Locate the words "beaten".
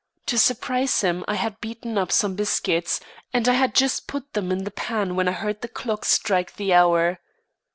1.61-1.95